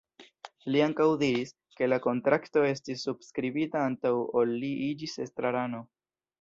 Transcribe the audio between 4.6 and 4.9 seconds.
li